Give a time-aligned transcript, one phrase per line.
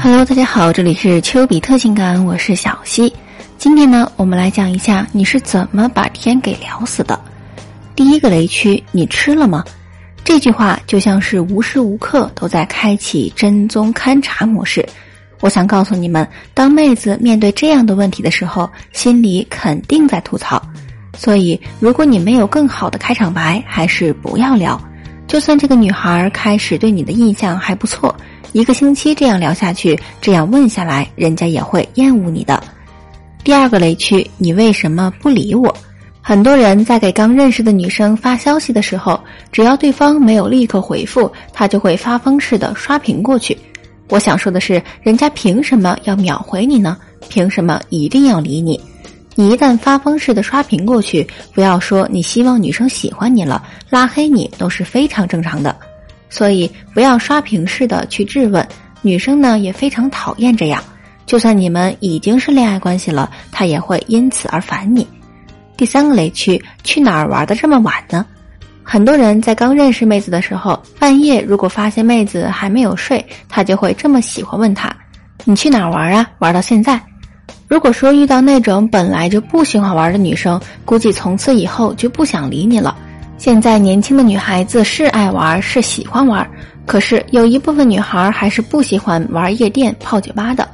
[0.00, 3.12] Hello，大家好，这里是丘比特情感，我是小溪。
[3.58, 7.18] 今天呢，我们来讲一下你是怎么把天给聊死的。
[7.96, 9.64] 第一个雷区，你吃了吗？
[10.24, 14.88] 这句话就像是无时无刻都在开启真宗勘察模式。
[15.40, 20.62] 我想告诉你们，当妹子面对这样的问题的时候，心里肯定在吐槽。
[21.16, 24.80] 所以，如果你没有更好的开场白，还是不要聊。
[25.26, 28.14] 就算这个女孩开始对你的印象还不错。
[28.52, 32.62] 一个星期这样聊下去，这样问下来，人家也会厌恶你的。
[33.44, 35.74] 第二个雷区，你为什么不理我？
[36.20, 39.18] 很多人在给刚认识的女生发消息的时候，
[39.50, 43.56] 只要对方没有立刻回复，他就会发疯似的刷屏过去。
[44.10, 46.98] 我想说的是，人家凭什么要秒回你呢？
[47.28, 48.78] 凭什么一定要理你？
[49.34, 55.74] 你一旦发疯似的刷屏过去，不要说你希望女生喜欢你了，拉黑你都是非常正常的。
[56.28, 58.66] 所以不要刷屏式的去质问
[59.02, 60.82] 女生呢，也非常讨厌这样。
[61.26, 65.06] 就算你们已经是恋爱关系了，她也会因此而烦你。
[65.76, 68.24] 第三个雷区，去哪儿玩的这么晚呢？
[68.82, 74.90] 很多人在刚认识妹子的时候，半夜如果发现妹子还没有睡，他就会这么喜欢问她
[75.44, 76.26] ：“你去哪儿玩啊？
[76.38, 76.98] 玩到现在？”
[77.68, 82.96] 如果说遇到那种本来就不喜欢玩的女生，估计从此以后就不想理你了。
[83.38, 86.46] 现在年轻的女孩子是爱玩，是喜欢玩，
[86.84, 90.68] 可是有一部分女孩还是不喜欢玩夜店、泡酒吧的。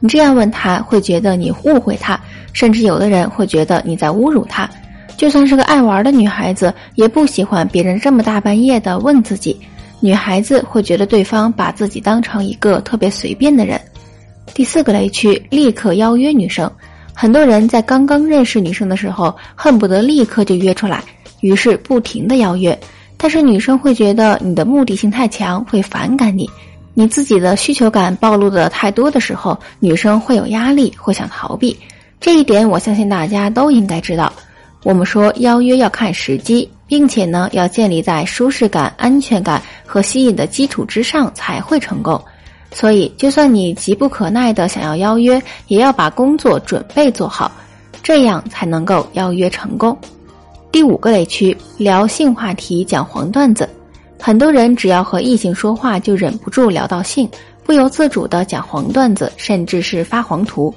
[0.00, 2.20] 你这样问她，会觉得你误会她，
[2.52, 4.68] 甚至有的人会觉得你在侮辱她。
[5.16, 9.58] 就算是个爱玩的女孩子，也不喜欢别人这么大半夜的问自己。
[9.98, 13.80] 女孩子会觉得对方把自己当成一个特别随便的人。
[14.52, 16.70] 第四个雷区，立刻邀约女生。
[17.14, 21.02] 很多人在刚刚认识女生的时候，恨不得立刻就约出来。
[21.40, 22.78] 于是不停的邀约，
[23.16, 26.48] 但是女生会觉得你的目的性太强，会反感你。
[26.94, 31.78] 你自己的需求感暴露的太多的时候，女生会有压力，会想逃避。
[32.20, 34.32] 这一点我相信大家都应该知道。
[34.82, 42.22] 我们说邀约要看时机，并且呢要建立在舒适感、安全感和吸引的基础之上才会成功。
[42.72, 47.50] 所以，就算你急不可耐的想要邀约，也要把工作准备做好，
[48.02, 49.96] 这样才能够邀约成功。
[50.72, 53.68] 第五个雷区，聊性话题，讲黄段子。
[54.20, 57.28] 很多人只要和异性说话，就忍不住聊到性，
[57.64, 60.72] 不由自主的讲黄段子，甚至是发黄图。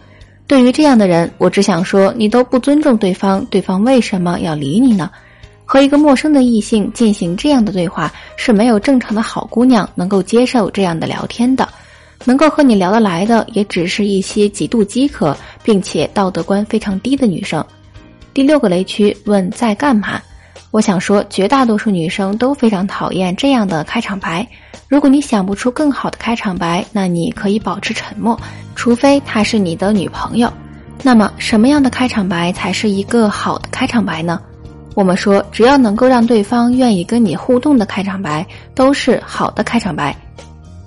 [0.47, 5.11] 对于这样的人，我只想说，你都不尊重对方，对方为什么要理你呢？
[5.63, 11.69] 和一个陌生的异性进行这样的对话，是没有正常的好姑娘能够接受这样的聊天的。
[12.25, 17.63] 能够和你聊得来的，也只是一些极度饥渴并且道德观非常低的女生。
[18.33, 20.19] 第六个雷区问在干嘛？
[20.71, 24.47] 我想说，绝大多数女生都非常讨厌这样的开场白。
[24.87, 28.39] 如果你想不出更好的开场白，那你可以保持沉默，
[28.75, 30.51] 除非她是你的女朋友。
[31.03, 34.41] 那么，什么样的开场白才是一个好的开场白呢？
[34.95, 40.15] 我们说，只要能够让对方愿意跟你互动的开场白，都是好的开场白。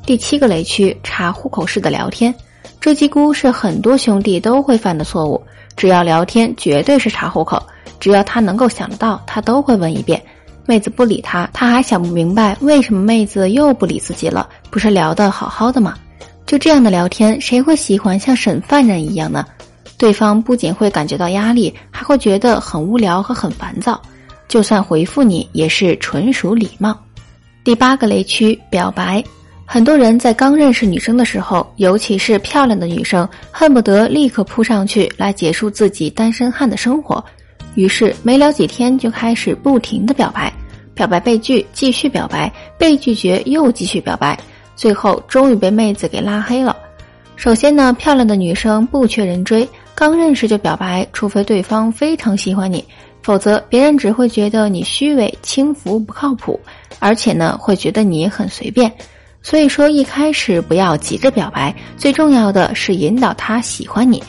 [0.04, 2.34] 第七个雷区查户口式的聊天，
[2.80, 5.40] 这几乎是很多兄弟都会犯的错误。
[5.76, 7.62] 只要聊天，绝对是查户口。
[8.00, 10.22] 只要他能够想得到，他都会问一遍。
[10.66, 14.48] 妹子不理他，他还想不明白为什么妹子又不理自己了。
[14.70, 15.94] 不是聊得好好的吗？
[16.44, 19.44] 就这样的聊天，谁会喜欢像审犯人一样呢？
[19.98, 24.00] 对方不仅会感觉到压力，还会觉得很无聊和很烦躁。
[24.46, 26.96] 就算回复你，也是纯属礼貌。
[27.64, 29.22] 第八个雷区，表白。
[29.68, 37.22] 很多人在刚认识女生的时候，尤其是漂亮的女生，恨不得立刻扑上去来结束自己单身汉的生活。
[37.74, 40.50] 于是没聊几天就开始不停的表白，
[40.94, 44.38] 表白被拒，继续表白，被拒绝又继续表白，
[44.76, 46.74] 最后终于被妹子给拉黑了。
[47.34, 52.82] 首先呢，漂亮的女生不缺人追，刚认识就表白，除非对方非常喜欢你，
[53.20, 56.58] 否则别人只会觉得你虚伪、轻浮、不靠谱，
[57.00, 58.90] 而且呢会觉得你很随便。
[59.46, 64.20] 所以说，一开始不要急着表白，最重要的是引导他喜欢你。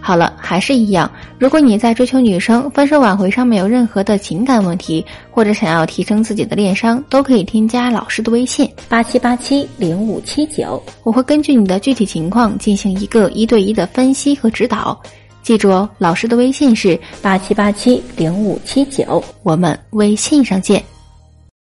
[0.00, 14.98] 好了，还是一样，如果你在追求女生、分手挽回上面有任何的情感问题，或者想要提升自己的恋商，都可以添加老师的微信八七八七零五七九，我会根据你的具体情况进行一个一对一的分析和指导。
[15.42, 20.82] 记住哦，老师的微信是八七八七零五七九，我们微信上见。